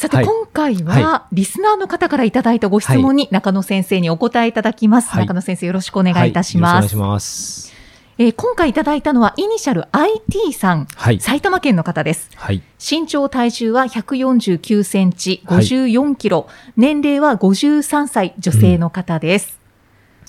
[0.00, 0.24] さて、はい。
[0.24, 5.10] 今回は、はリスナーの方からいただいたご質問に中野先生にお答えいただきます。
[5.10, 5.26] はい。
[5.26, 6.72] 中野先生よろしくお願いいたします。
[6.72, 7.74] はい、よろしくお願いします。
[8.16, 11.20] えー今回いただいたのはイニシャル IT さん、はい。
[11.20, 12.30] 埼玉県の方です。
[12.34, 12.62] はい。
[12.78, 15.64] 身長体重は149センチ、はい。
[15.64, 19.60] 54キロ、年齢は53歳女性の方です。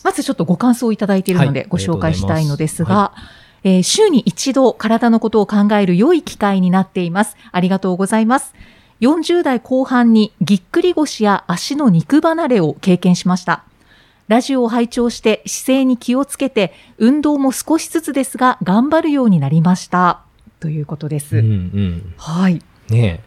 [0.04, 1.54] まずちょっとご感想をいただいているのはい。
[1.54, 3.14] でご紹介したいのですが、
[3.64, 7.38] えー週に一度体のことを考える良い機会になっています。
[7.54, 8.54] ありがとうございます。
[9.02, 13.64] 40代後半にぎっくり腰や足の肉離れを経験しました。
[14.28, 20.22] ラジオを拝聴して姿勢に気をつけて、運動も少しずつですが頑張るようになりました。
[20.60, 21.38] ということです。
[21.38, 22.62] うんうんはい。
[22.90, 23.22] ね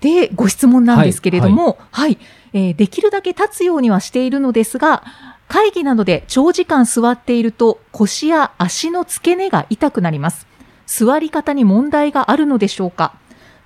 [0.00, 2.18] で、ご質問なんですけれども、はい、
[2.52, 5.02] えーできるだけ立つようにはしているのですが、
[5.48, 10.46] 会議などで長時間座っていると腰や足の付け根が痛くなります。
[10.86, 13.14] 座り方に問題があるのでしょうか？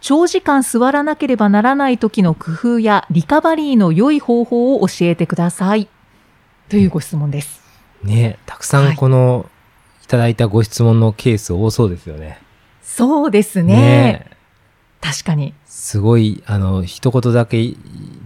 [0.00, 5.88] 長時間座らなければならない時の工夫やリカバリーの良い方法を教えてください。
[6.68, 7.62] というご質問です。
[8.04, 9.46] えねえたくさんこの、
[10.04, 12.40] い、ただいたご質問のケース多そうですよね
[12.82, 13.74] そうですね。
[13.74, 14.36] ねえ
[15.00, 15.54] 確かに。
[15.66, 17.74] すごい、あの、一言だけ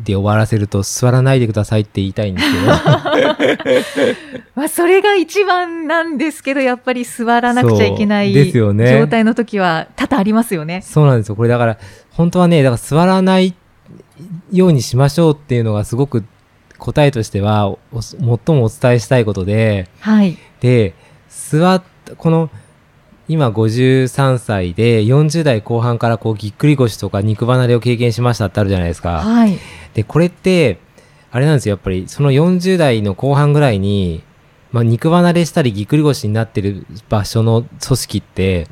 [0.04, 2.66] で終わらせると、座らないでくださいって言いたいんですけど。
[4.56, 10.82] まあ、それが一番なんですけど、やっぱり座らなくちゃいけないですよね状態の時は多々ありますよね。
[10.82, 11.36] そうなんですよ。
[11.36, 11.78] これだから、
[12.10, 13.54] 本当はね、だから座らない
[14.50, 16.24] ようにしましょうっていうのがすごく
[16.78, 20.36] 答えとしては、お最もお伝えしたいことで、はい。
[20.60, 20.94] で、
[21.28, 21.82] 座っ、
[22.16, 22.50] この、
[23.28, 29.20] 今53歳で40代後半からこうぎっくり腰とか肉離れを経験しましたってあるじゃないですか。
[29.20, 29.58] はい。
[29.94, 30.78] で、これって、
[31.30, 34.22] あれなんですよ、やっぱり、その40代の後半ぐらいに、
[34.70, 38.68] まあ、肉離れしたりぎっくり腰になってる場所の組織って、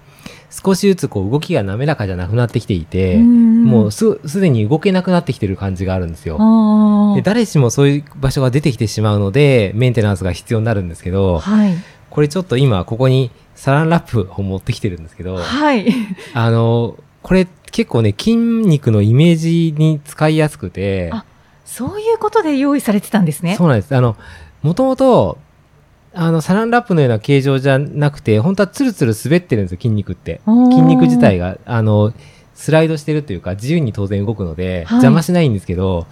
[0.50, 6.38] 少しずつこう動きが滑らかじゃなくなってきていて、もうす、すでに動けなくなってきてる感じがあるんですよ。
[6.40, 11.12] あで、誰しもそういう場所が出てきてしまうので、メンテナンスが必要になるんですけあ。
[11.12, 11.74] ど、はい。
[12.10, 15.86] これちょっと今、ここにサランラップを持ってきてるんですけど、はい。
[16.32, 21.26] あの、これ結構ね、筋肉のイメージに使いやすくて、あ
[21.66, 23.56] そういうことで用意されてたんですね。
[23.56, 23.94] そうなんです。
[23.94, 24.16] あの、
[24.62, 25.36] もともと、
[26.14, 30.40] あの、サランラップのような形状じゃなくて、本当はツルツル滑ってるんですよ、筋肉って。
[30.70, 32.14] 筋肉自体が、あの、
[32.54, 36.06] スライドしてるというか、自由に当然動くので、はい邪魔しないんですけど、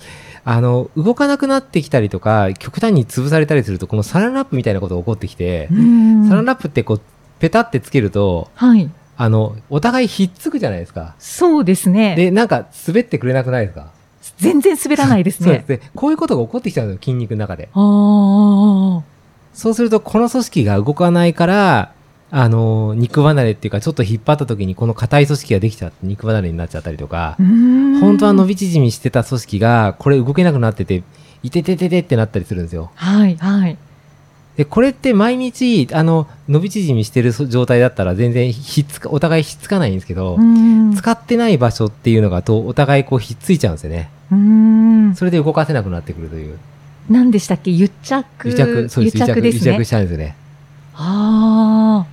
[0.44, 7.00] あの、動かなくなってきたりとか、極端に潰されたりすると、このサランラップみたいなことが起こってきてう、んサランラップってこう、
[7.38, 8.91] ペタってつけると、はい。
[9.16, 11.15] あの、お互いひっつくじゃないですか。
[11.19, 12.15] そうですね。
[12.15, 13.91] で、なんか滑ってくれなくないですか？
[14.37, 15.47] 全然滑らないですね。
[15.47, 15.66] そうです。
[15.66, 17.69] で、こういうことが起こってきちゃうんですよ、筋肉の中で。
[17.72, 17.78] あ
[19.00, 19.03] あ。
[19.54, 21.93] そうすると、この組織が動かないから、
[22.31, 31.03] あの、肉離れっていうか、ちょっと引っ張った時にこの硬い組織ができちゃって肉離れになっちゃったりとか、本本当は伸び縮みしてた組織が、これ動けなくなってて、
[31.43, 32.91] いててててってなったりするんですよ。
[32.94, 33.76] はい、はい。
[34.58, 44.10] で、これって毎日、あの、伸び縮みしてる状態だったら全然ひっつか、お互いひっつかないんですけど、うん使ってない場所っていうのがと、お互いこうひっついちゃうんですよね。
[44.32, 45.14] うん。
[45.14, 46.58] それで動かせなくなってくるという。
[47.08, 47.70] 何でしたっけ？
[47.70, 48.48] 癒着？
[48.48, 49.16] 癒着、そうです。
[49.16, 49.88] 癒着ですね癒着し。
[49.91, 50.36] ちゃうんですよね。
[50.94, 52.04] あ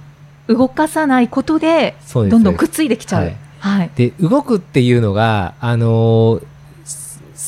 [0.48, 0.54] あ。
[0.54, 1.96] 動かさないことで。
[2.14, 3.24] どんどんくっついてきちゃう。
[3.24, 3.92] はいはい。
[3.96, 6.46] で、動くっていうのが、あのーす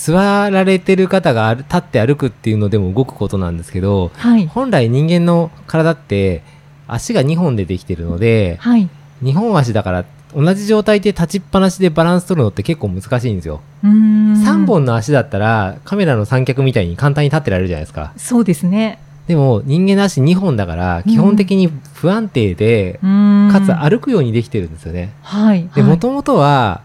[0.07, 4.47] 座られてる方が立って歩くっていうのでも動くことなんですけど、はい。
[4.47, 6.43] 本来人間の体って
[6.87, 8.87] 足が2本でできてるので、はい。
[9.21, 13.59] 2本足だから同じ状態で立ちっぱなしでバランス取るのって結構難しいんですよ。
[13.83, 14.33] うーん。
[14.35, 18.13] 3本の足だったらカメラの三脚みたいに簡単に立ってられるじゃないですか。
[18.15, 18.99] そうですね。
[19.27, 25.11] でも人間の足2本だから基本的に不安定で、かかつ歩くようにできてるんですよね。
[25.21, 25.67] はい。
[25.75, 26.81] で、はいもともとは、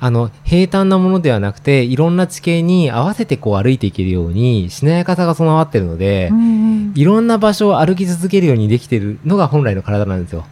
[0.00, 10.46] あの、平坦なものではなくて、いろんな地形に合わせてこう歩いていけるように、しなやかさが備わってるのでう、んいろんな場所を歩き続けるようにできてるのが本来の体なんですよ。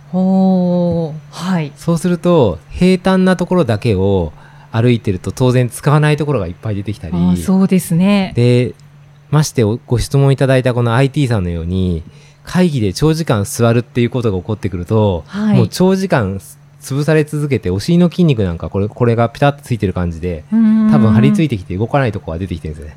[1.30, 1.72] はい。
[1.76, 4.32] そうすると、平坦なところだけを
[4.72, 8.32] 歩いてると当然使わないところがいっぱい出てきたりそうですね。
[8.36, 8.74] で
[9.30, 12.02] ましておご質問いただいたこの IT さんのように
[12.44, 16.40] 会議で長時間座るっていうことが起こってくると、はいもう長時間
[16.94, 21.56] 潰され続けてお尻の筋肉なんかこれこれがピタッとついてる感じで多分張り付いて。
[21.56, 22.96] てきて動かないとこが出てきてるんですよね。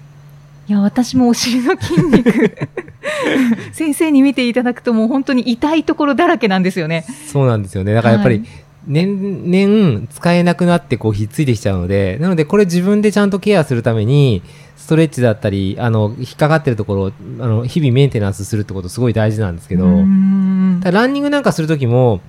[0.67, 2.57] いや、私もお尻の筋肉、
[3.73, 7.05] 先生に見ていただくともう本当に痛いところだらけなんですよね。
[7.27, 7.93] そうなんですよね。
[7.93, 8.47] だからやっぱり、はい
[8.87, 14.41] 年々使えなくなってこうひっついてきちゃうので、なのでこれ自分でちゃんとケアするために、
[14.77, 22.21] ストレッチだったり、あの、引っかかってるところを、あの、日々メンテナンスするってことすごい大事なんですけど、ランニングなんかするときも、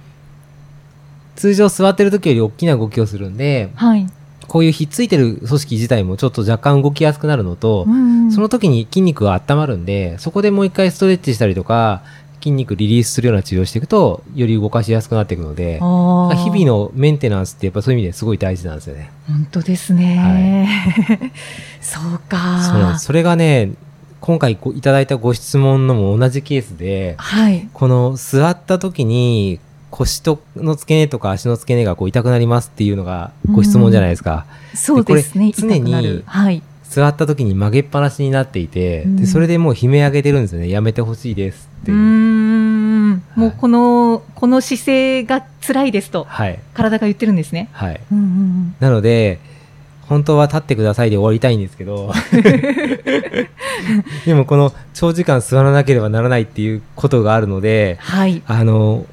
[1.41, 4.07] 通常座ってる時より大きな動きをするんで、はい。
[4.47, 12.03] こういうひっついてる組織自体もちょっと若干動きやすくなるのと、うんその時に筋肉が温まるんで、そこでもう一回ストレッチしたりとか、
[12.41, 19.11] 筋肉リリースするような治療をしていくと、より動かしやすくなっていくので、日々のメンテナンスってやっぱそういう意味ですごい大事なんですよね。
[19.27, 20.69] 本当ですね。
[21.81, 22.63] そうか。
[22.63, 23.07] そうなんです。
[23.07, 23.73] それがね、
[24.21, 27.69] 今回いただいたご質問のも同じケースで、はい。
[27.73, 29.59] この座った時に
[29.91, 34.47] 腰との付け根とか足の付け根がこう痛くなりますっていうのがご質問じゃないですか。
[34.75, 35.53] そうですね。
[35.57, 36.23] 常に。
[36.91, 40.69] 座った時に曲げっぱなしになっていて、うんでそれでもう悲鳴上げてるんですよね。
[40.69, 41.97] やめてほしいですっていう。
[41.97, 43.23] ん。
[43.37, 46.59] もうこの、この姿勢が辛いですと、はい。
[46.75, 47.69] 体が言ってるんですね。
[47.73, 48.01] はい。
[48.11, 48.75] うんうんうん。
[48.81, 49.39] なので、
[50.09, 52.13] 本当は立ってくださいで終わりたいんですけど、
[54.27, 58.43] でもこの長時間座らなければならないっていうことがあるので、はい。
[58.47, 59.07] あの、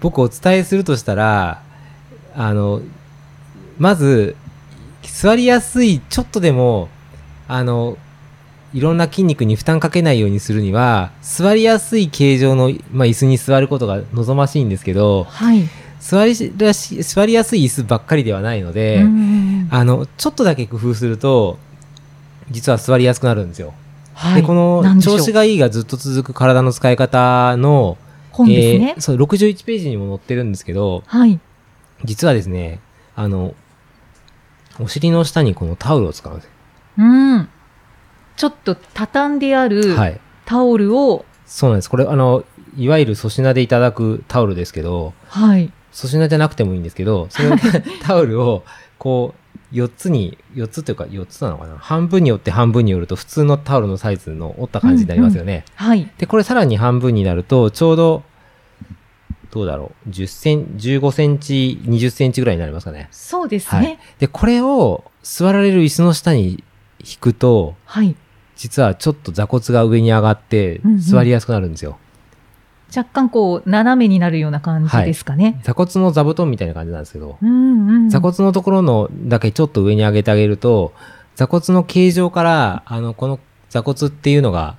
[0.00, 1.62] 僕お伝えするとしたら、
[2.34, 2.82] あの、
[3.78, 4.36] まず、
[5.02, 6.88] 座りやすい、ちょっとでも、
[7.46, 7.96] あの、
[8.74, 15.68] いろんな筋肉に負担かけないようにするには、座りやすい形状の、まあ、椅子に座ることが望ましいんですけど、はい。
[16.00, 19.04] 座りやし座りやすい椅子ばっかりではないので、
[19.70, 21.58] あの、ちょっとだけ工夫すると、
[22.50, 23.74] 実は座りやすくなるんですよ。
[24.14, 24.42] はい。
[24.42, 27.98] で、この調子がいいがずっと続く体の使い方の、
[28.38, 29.00] 本ですねえー。
[29.00, 31.38] そう、61ページにも載ってるんですけど、はい。
[32.04, 32.80] 実はですね、
[33.14, 33.54] あの、
[34.80, 36.50] お尻の下にこのタオルを使うんですよ。
[36.98, 37.48] うん。
[38.36, 40.20] ちょっと畳んであるはい。
[40.44, 41.90] タオルを、そうなんです。
[41.90, 42.44] これ、あの、
[42.76, 45.72] いわゆる粗品でいただくタオルですけど、はい。
[45.92, 47.56] 粗品じゃなくてもいいんですけど、その
[48.02, 48.64] タオルを、
[48.98, 51.76] こう、4つに、4つというか4つなのかな？
[51.76, 55.64] 半分に折って半分に折ると普通のタオルのサイズの折った感じになりますよね。
[55.74, 56.10] はい。
[56.18, 58.22] で、これさらに半分になると、ちょうど、
[59.50, 63.08] どうだろう、10セン、15センチ、20センチぐらいになりますかね。
[63.10, 63.98] そうですはいね。
[64.18, 66.62] で、これを座られる椅子の下に
[67.00, 68.14] 引くと、はい。
[68.56, 71.98] 実はちょっと座骨が上に上がってうんうん座りやすくなるんですよ。
[72.94, 75.60] 若干こう、斜めになるような感じですかね。
[75.62, 78.08] 座骨の座布団みたいな感じなんですけど、うんうん。
[78.08, 80.94] 座骨のところのだけちょっと上に上げてあげると、
[81.36, 84.76] 座骨の形状から、あの、この座骨っていうのが、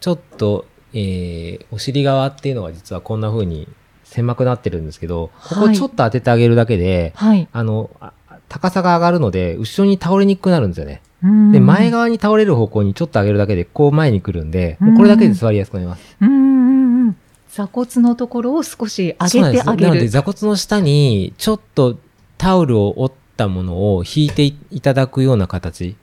[0.00, 3.68] ちょっと、えー、お尻側っていうのが実はこんな風に
[4.12, 7.48] 狭くなってるんですけど、ここはいちょっと当ててあげるだけで、はい。
[7.50, 8.12] あの、あ
[8.48, 11.00] 高さが上がるので、後ろに倒れにくくなるんですよね。
[11.24, 16.16] うんで、前側に倒れる方向にちょっと上げるだけで、こう前に来るんで、もうこれだけで座りやすくなります。
[16.20, 17.16] うんうんうん。
[17.50, 19.88] 座骨のところを少し上げてあげる。
[19.88, 21.96] なので座骨の下にちょっと
[22.36, 25.96] タオルを折ったものを引いていただくような形。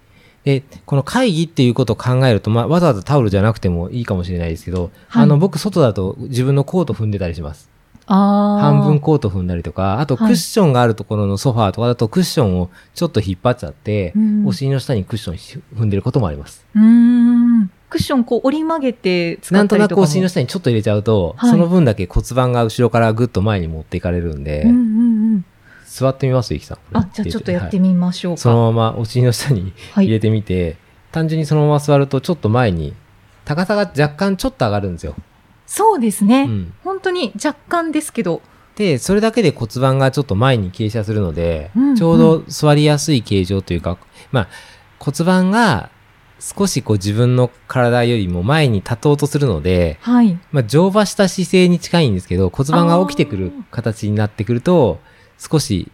[0.45, 7.68] で、この会議っていうことを考えると、まあ、わざわざタオルじゃなくてもいいかもしれないですけど、はいあの、僕外だと自分のコート踏んでたりします。
[8.13, 16.65] 半分コート踏んだりとか、あとクはいッションがあるところのソファーとかだとクッションをちょっと引っ張っちゃって、うんお尻の下にクッション踏んでることもあります。
[16.75, 17.71] うーん。
[17.89, 19.77] クッションこう折り曲げて使なんと。
[19.77, 25.45] なくお尻の下にちょっと入れちゃうと、はいその分だけ骨盤が後ろからぐっと前に持っていかれるんで、うんうんうん。
[25.85, 26.77] 座ってみますゆきさん。
[26.97, 28.41] あ、じゃあちょっとやってみみましょうか。
[28.41, 30.77] そのままお尻の下にはい入れてみて、
[31.11, 32.93] 単純にそのまま座るとちょっと前に、
[33.45, 35.15] 高さが若干ちょっと上がるんですよ。
[35.69, 36.41] そうですね。
[36.41, 36.73] うん。
[36.83, 38.41] 本当に若干ですけど。
[38.75, 43.97] で、それだけで骨盤がちょっと前に傾斜するので、うんうんちょうど座りやすい形状というか、
[44.31, 44.47] まあ、
[44.99, 45.91] 骨盤が
[46.39, 50.39] 少しこう自分の体よりも前に立とうとするので、はい。
[50.51, 54.99] まあ、乗馬した姿勢に近いんですけど、骨盤が起きてくる形になってくると、
[55.37, 55.91] 少し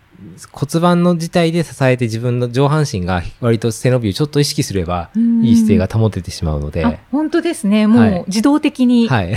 [0.52, 5.10] 骨盤の自体で支えて自分の上半身が割と背伸びをちょっと意識すれば、
[5.44, 7.88] いい姿勢が保ててしまうので、あ、本当ですね。
[7.88, 9.08] もはいう自動的に。
[9.08, 9.36] はい。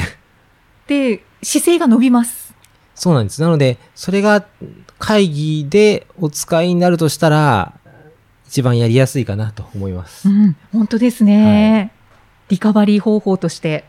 [0.89, 2.55] で、姿勢が伸びます。
[2.95, 3.41] そうなんです。
[3.41, 4.45] なので、それが
[4.99, 7.75] 会議でお使いになるとしたら、
[8.49, 10.33] 一番やりやすいかなと思いますう。
[10.33, 11.93] ん、本当ですね。
[12.49, 13.85] リカバリー方法として。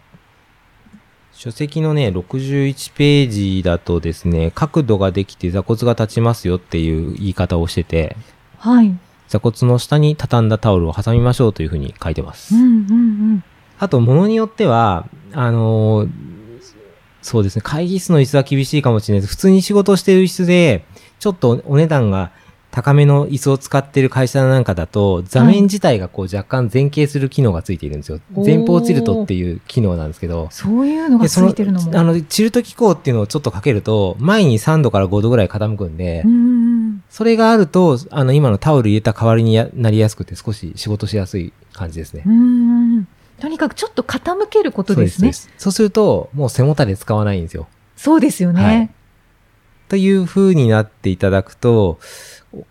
[1.32, 8.18] 書籍のね、61ページだとですね、角度ができて座骨が立ちますよっていう言い方をしてて、
[8.58, 8.94] はい。
[9.30, 12.54] 座骨の下に畳んだタオルを挟みましょうというふうに書いてます。
[12.54, 12.74] うんうんう
[13.36, 13.44] ん。
[13.80, 16.39] あと、ものによっては、あのー
[17.30, 19.36] そうですね、会議室の椅子は厳しいかもしれないです。
[19.36, 20.84] 普通に仕事をしている椅子で、
[21.20, 22.32] ちょっとお値段が
[22.72, 28.20] 高めの椅子を使ってる会社なんかだと、座面自体がこう若干前傾する機能がついているんですよ。
[28.34, 30.48] おー前方チルトっていう機能なんですけど。
[30.50, 32.00] そういうのがついてるのも。
[32.00, 37.04] あの、チルト機構っていうのをちょっとかけると、前に3度から5度ぐらい傾くんで、うん。
[37.12, 42.24] それがあると、あの、今のタオル入れた代わりにやなりやすくて少し仕事しやすい感じですね。
[43.40, 43.42] うん。
[43.42, 45.34] とにかくちょっと傾けることですね。
[45.34, 47.68] そうですると、もう背もたれ使わないんですよ。
[47.96, 48.64] そうですよね。
[48.64, 48.90] はい
[49.90, 52.00] という風になっていただくと、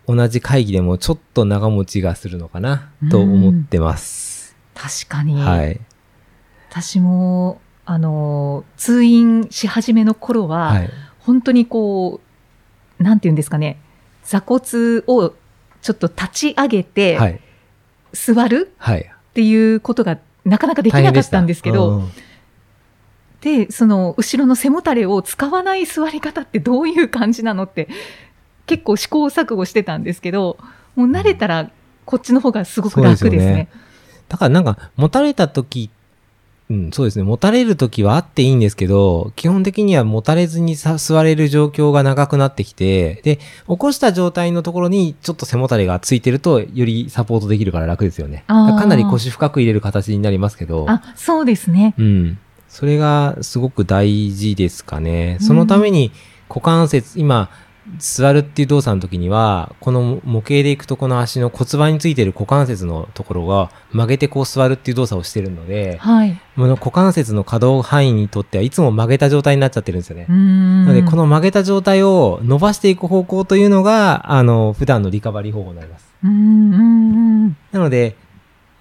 [0.06, 4.56] お同じ会議でもちょっと長持ちがするのかなと思ってます。
[4.72, 5.34] 確かに。
[5.34, 5.80] はい。
[6.70, 10.90] 私も、あの、通院し始めの頃は、はい。
[11.18, 12.20] 本当にこ
[13.00, 13.80] う、なんていうんですかね、
[14.22, 15.34] 座骨を
[15.82, 17.40] ちょっと立ち上げて、はい。
[18.12, 19.00] 座るはい。
[19.00, 20.18] っていうことが
[20.48, 22.10] なかなかできなかったんですけど、うん
[23.40, 27.88] で、その後ろの背もたれを使わない座り方ってどういう感じなのって、
[28.66, 30.58] 結構試行錯誤してたんですけど、
[30.96, 31.70] もう慣れたら
[32.04, 33.30] こっちの方がすごく楽ですね。
[33.30, 33.68] すよね。
[34.28, 35.90] だからなんか、持たれた時、
[36.70, 37.24] うん、そうですね。
[37.24, 43.36] 持たれる時はあっていいんですけど、基本的には持たれずにさ座れる状況が長くなってきて、で、
[43.68, 48.44] 起こした状態のところにちょっと背もたれがついてると、よりサポートできるから楽ですよね。
[48.46, 51.94] かなり腰深く入れる形になりますけど、あ、そうですね。
[51.96, 52.38] うん。
[52.68, 55.38] それがすごく大事ですかね。
[55.40, 56.12] そのために
[56.50, 57.48] 股関節、今、
[57.98, 66.40] 座るっていう動作の時には、この模型でいくとこの足の骨盤についてる股関節のところが曲げてこう座るっていう動作をしてるので、はい。
[66.56, 70.26] この股関節の可動範囲にとってはいつも曲げた状態になっちゃってるんですよね。
[70.28, 76.08] なので、この曲げた状態を伸ばしていく方向というのが、あの、普段のリカバリー方法になります。
[77.72, 78.16] なので、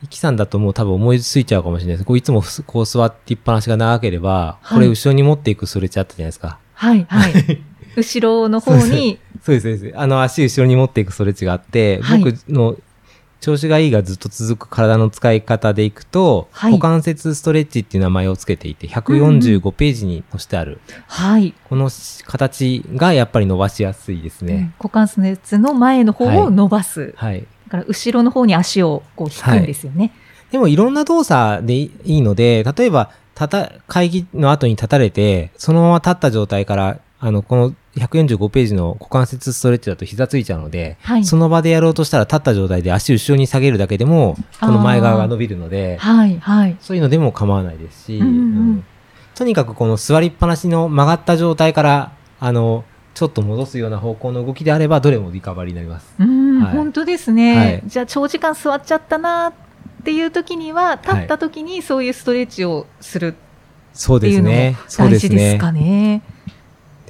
[0.04, 2.06] イキさんだともう多分思いついちゃうかもしれないです。
[2.06, 6.60] こういつもふこう座ってっぱなしが長ければ、はいこれ後ろに持っていくストレッチあったじゃないですか。
[6.74, 7.34] はい、はい。
[7.98, 9.94] 後ろの方に、そうです、そうです。
[9.98, 12.78] あの足後ろに持っていくストレッチがあって、はい僕の
[13.40, 20.80] 調子がいいがずっと続く体の使い方でいくと、はい股関節ストレッチっていう名前をつけていて、145ページに載せてある。
[21.08, 21.54] はい。
[21.70, 21.90] この
[22.26, 24.74] 形がやっぱり伸ばしやすいですうんね。
[24.80, 27.14] 股関節の前の方を伸ばす。
[27.18, 27.46] はい。
[27.68, 30.14] だから後ろの方に足をこう引くんですよね。
[30.52, 46.78] でもいろんな動作でいいので、例えば、たた、会議の後に立たれて、そのまま立った状態から、あの、この145ページの股関節ストレッチだと膝ついちゃうので、はいその場でやろうとしたら立った状態で足後ろに下げるだけでも、この前側が伸びるので、はい、はい。
[46.80, 48.86] そういうのでも構わないですし、うんうん
[49.36, 56.16] とにかくこの座りっぱなしの曲がった状態から、あの、ちょっと戻すような方向の動きであれば、どれもリカバリーになります。
[56.18, 59.54] うん、はい本当ですね、はいじゃあ長時間座っちゃったなっ
[60.04, 63.36] ていう時には、立った時にそういうストレッチをする
[63.94, 64.78] そうっていうのもですね。
[64.88, 65.30] そう大ですね。
[65.30, 66.22] 事ですかね。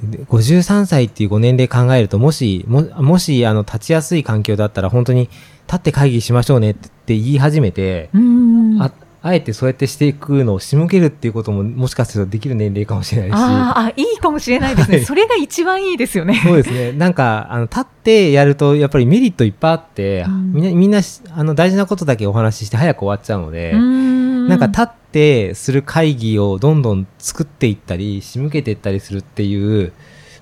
[0.02, 5.28] で53歳っていうご年齢考えると、もし、ももし、あの、立ちやすい環境だったら、本当に、
[5.66, 8.80] 立って会議しましょうねって言い始めて、うん。
[8.80, 13.34] あ、あえてそうやってしていくのを仕向けるっていうことも、もしかするとできる年齢かもしれないし。
[13.34, 14.98] あーあ、いいかもしれないですね。
[14.98, 16.40] はいそれが一番いいですよね。
[16.42, 16.92] そうですね。
[16.92, 29.92] なんか、あの、立ってやると、やっぱりメリットいっぱいあって、うんみんな、みんなし、あの、大事なことだけお話しして早く終わっちゃうので、うんなんか立ってする会議をどんどん作っていったり、仕向けていったりするっていう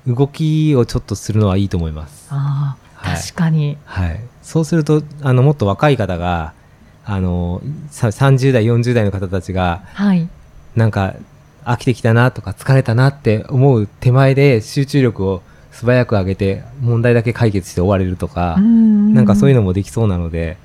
[0.07, 2.29] 動きをちょっとするのはいいと思います。
[2.31, 3.79] ああ、はい確かに。
[3.85, 4.21] はい。
[4.43, 6.53] そうすると、あの、もっと若い方が、
[7.05, 10.29] あの、さ30代、40代の方たちが、はい。
[10.75, 11.15] なんか、
[11.65, 15.43] 飽きてきたなとか疲れたなって思う手前で集中力を
[15.73, 18.63] 素早く上げて問題だけ解決して終われるとか、な
[19.17, 20.57] なんかそういうの、のもできそうなので、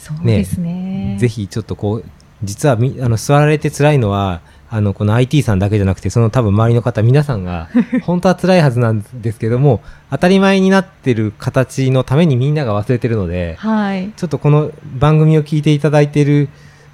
[0.00, 1.18] そうですね。
[1.20, 2.04] ぜひちょっとこう、
[2.42, 4.40] 実はみ、あの、座られて辛いのは、
[4.72, 7.68] あの、この IT さんだけじゃなくて、その多分周りの方、皆さんが、
[8.04, 9.80] 本当は辛いはずなんですけども、
[10.10, 14.10] 当たり前になってる形のためにみんなが忘れてるので、はい。
[14.16, 16.48] ちょっとこの番組を聞いていただいている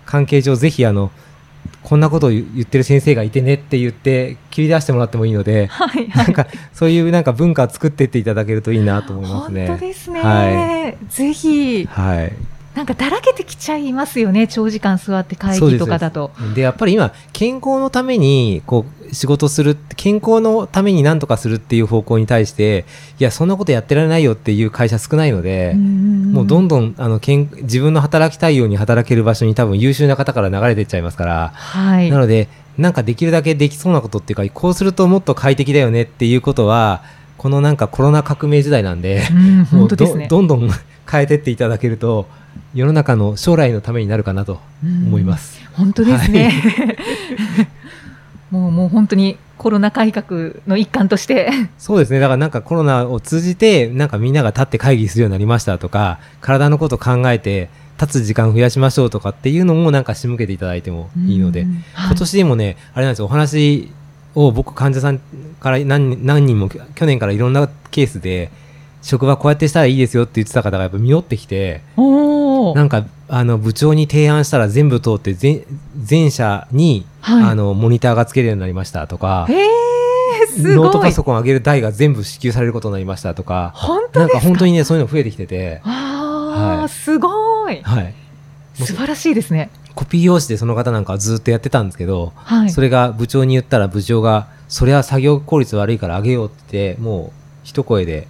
[0.06, 1.10] 関係上、ぜひあの、
[1.82, 6.08] こんなことを言言ってる先生がいてねって言って切り出してもらってもいいので、はい。
[6.08, 6.26] はい。
[6.26, 9.66] なんかそういうなんか文化を作っていっていただけるといいなと思います本ね。
[9.68, 10.20] 当ですね。
[10.20, 12.32] はぜひ、はい。
[12.76, 14.46] なんかだらけてきちゃいますよね。
[14.46, 16.30] 長時間座って会議とかだと。
[16.54, 22.84] で、やっぱり今、健康のために、こう、仕事する、健康のために何とかするっていう方向に対して、
[23.18, 26.94] いや、そんなことやってられないよっていう会社少ないので、もうどんどん。
[26.98, 32.10] あの、けん自分の働きたいように働ける場所に多分優秀な方から流れてっちゃいますから、はい。
[32.10, 37.02] なので、なんかできるだけできそうなことっていうか、こうするともっと快適だよねっていうことは、
[37.38, 40.26] このなんかコロナ革命時代なんで、うん、もうどね。
[40.28, 40.68] どんどん
[41.10, 42.26] 変えてっていただけると、
[42.74, 45.60] 世の中の将来のためになるかなと思います。
[45.74, 46.52] 本当ですね。
[48.50, 51.50] もう、もう本当にコロナ改革の一環として。
[51.78, 52.20] そうですね。
[52.20, 57.68] だからなんかコロナを通じて、なんかみんなが立って会議するようになりましたとか、体のこと考えて、
[58.00, 63.90] 立つ時間増やしましょうとかっていうのもなんか仕向けていただいてもいいので、今年でもね、あれなんですよ、お話
[64.34, 65.20] を僕患者さん
[65.60, 68.50] から何何人も去年からいろんなケースで、
[69.06, 75.64] 職場こうやってしたらいいですよって言ってた方がやっぱ見寄ってきて、なんかあの部長に提案したら全部通って全
[75.96, 79.46] 全社に、はいあのモニターがつけるようになりましたとか。
[80.58, 87.80] ノートパソコン上げる台が全部支給されることになりましたとか、本当なんか本当にね、そういうの増えてきてて、ああ、はいすごい。
[87.82, 88.14] はい。
[88.74, 89.70] 素晴らしいですね。
[89.94, 92.70] コピー用紙でその方なんかはずっとやってたんですけど、はい。
[92.70, 97.30] それが部長に言ったら部長が、それは作業効率悪いから上げようって言って、もう
[97.62, 98.26] 一声で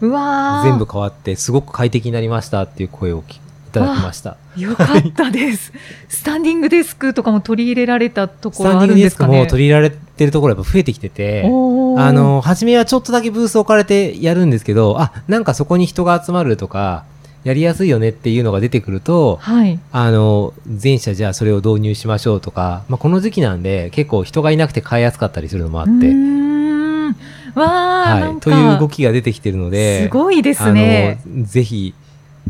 [0.00, 4.36] うわー全部変わって、すごく快適になりましたっていう声をきいただきました。
[4.56, 5.72] よかったです。
[6.08, 9.16] スタンディングデスクとかも取り入れられたとスころあタンディングデス。
[9.16, 17.04] クも取り入れられてるところやっぱ増えてきてて、あ、の、初めはちょっとだけブース置かれてやるんですけど、あ、なんかそこに人が集まるとか、
[17.44, 19.78] やりやすいよねっていうのが出てくると、はい。
[19.92, 25.92] あの、全社じゃあそれを導入しましょうとか、まあ、この時期なんで結構人がいなくて買いやすかったりするのもあって、
[27.54, 28.40] はい。
[28.40, 31.20] という動きが出てきてるので、すごいですね。
[31.24, 31.94] あの、ぜひ、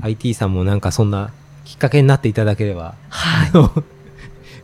[0.02, 1.30] IT さんもなんかそんな
[1.64, 3.82] きっかけになっていただければ、はい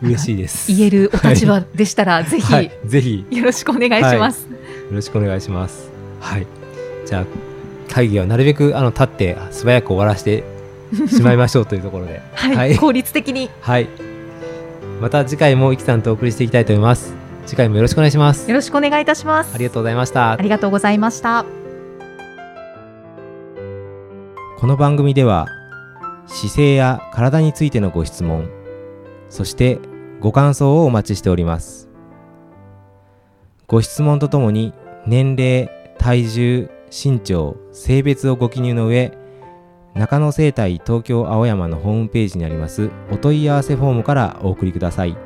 [0.03, 0.71] 嬉しいです。
[0.73, 2.71] 言えるお立場でしたら、ぜひ、はい。
[2.85, 4.47] ぜひ、よよろしくお願いします。
[4.93, 5.91] ろしくお願いします。
[6.21, 6.47] はい。
[7.07, 7.25] じゃあ、
[7.93, 10.45] 会議はなるべくあの立って素早く終わらせて
[11.09, 12.21] しまいましょうというところで。
[12.35, 13.89] はい、はい効率的にはい。
[15.01, 17.26] また次回もイキさんとお送りしていきたいと思います。
[17.47, 18.49] 次回もよろしくお願いします。
[18.49, 19.55] よろしくお願いいたします。
[19.55, 20.37] ありがとうございましたあ。
[20.37, 21.47] りがとうございました。
[24.59, 25.49] この番組では
[26.27, 28.49] 姿勢や体についてのご質問
[29.29, 29.79] そして
[30.19, 31.91] ご感想をお待ちしております
[33.67, 34.73] ご質問とともに
[35.07, 39.13] 年齢体重身長性別をご記入の上
[39.95, 45.26] 中野生態東京青山のホームページにありますお問い合わせフォームからお送りください